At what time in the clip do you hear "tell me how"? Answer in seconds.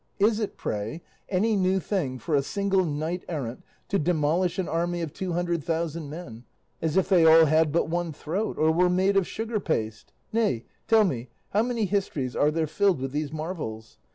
10.87-11.61